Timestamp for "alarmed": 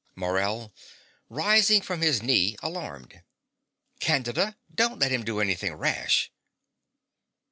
2.63-3.21